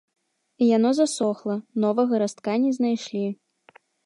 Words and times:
Яно 0.77 0.89
засохла, 0.99 1.55
новага 1.83 2.13
растка 2.25 2.51
не 2.65 2.71
знайшлі. 2.79 3.25